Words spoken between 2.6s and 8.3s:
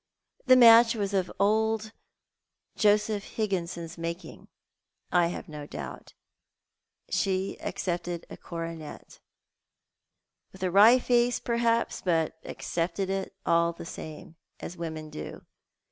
Joseph Higginson's making, I have no doubt. She arcoiiteel